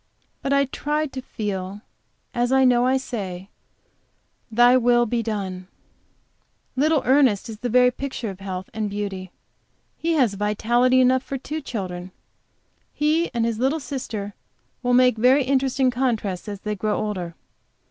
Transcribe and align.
But 0.41 0.51
I 0.51 0.65
try 0.65 1.05
to 1.05 1.21
feel, 1.21 1.81
as 2.33 2.51
I 2.51 2.65
know 2.65 2.87
I 2.87 2.97
say, 2.97 3.49
Thy 4.51 4.75
will 4.75 5.05
be 5.05 5.21
done! 5.21 5.67
Little 6.75 7.03
Ernest 7.05 7.47
is 7.49 7.59
the 7.59 7.69
very 7.69 7.91
picture 7.91 8.31
of 8.31 8.39
health 8.39 8.67
and 8.73 8.89
beauty. 8.89 9.29
He 9.99 10.13
has 10.13 10.33
vitality 10.33 11.01
enough 11.01 11.21
for 11.21 11.37
two 11.37 11.61
children. 11.61 12.09
He 12.91 13.29
and 13.31 13.45
his 13.45 13.59
little 13.59 13.79
sister 13.79 14.33
will 14.81 14.95
make 14.95 15.17
very 15.17 15.43
interesting 15.43 15.91
contrasts 15.91 16.47
as 16.49 16.61
they 16.61 16.73
grow 16.75 16.97
older. 16.99 17.35